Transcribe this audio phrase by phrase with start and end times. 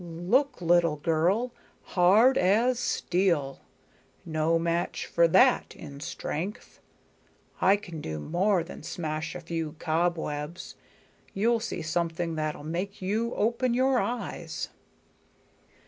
[0.03, 1.51] "Look, little girl.
[1.93, 3.59] Hard as steel.
[4.25, 6.79] No match for that in strength.
[7.61, 10.73] I can do more than smash a few cobwebs.
[11.35, 14.69] You'll see something that'll make you open your eyes."